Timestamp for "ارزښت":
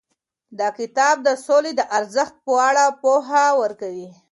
1.97-2.35